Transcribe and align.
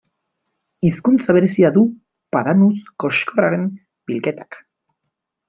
Hizkuntza 0.87 1.35
berezia 1.37 1.71
du 1.75 1.83
pandanus 2.37 2.81
koxkorraren 3.05 3.69
bilketak. 4.13 4.61